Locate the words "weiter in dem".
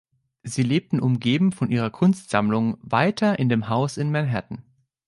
2.81-3.69